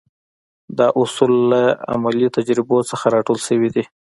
[0.77, 1.61] دا اصول له
[1.93, 3.83] عملي تجربو څخه را ټول شوي دي.